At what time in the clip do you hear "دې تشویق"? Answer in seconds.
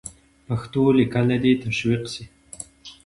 1.43-2.03